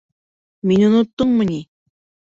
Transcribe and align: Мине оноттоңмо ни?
Мине 0.71 0.89
оноттоңмо 0.89 1.51
ни? 1.55 1.63